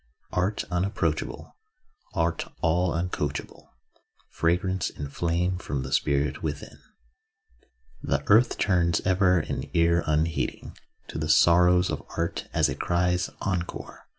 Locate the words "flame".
5.13-5.59